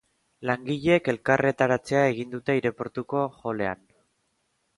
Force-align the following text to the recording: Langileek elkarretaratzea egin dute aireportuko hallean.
Langileek 0.49 1.09
elkarretaratzea 1.13 2.01
egin 2.15 2.33
dute 2.33 2.57
aireportuko 2.57 3.23
hallean. 3.45 3.87